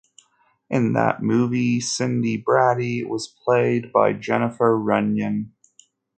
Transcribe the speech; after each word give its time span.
In 0.67 0.93
that 0.93 1.21
movie, 1.21 1.79
Cindy 1.79 2.35
Brady 2.35 3.03
was 3.03 3.27
played 3.27 3.91
by 3.91 4.13
Jennifer 4.13 4.75
Runyon. 4.75 5.53